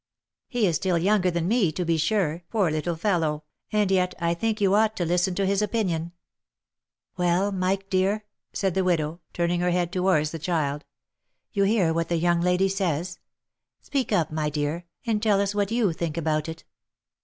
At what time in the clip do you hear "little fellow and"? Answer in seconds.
2.71-3.91